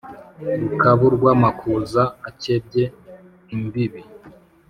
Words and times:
rukabu 0.69 1.05
rw' 1.15 1.29
amakuza 1.33 2.03
akebye 2.29 2.83
imbibi 3.55 4.01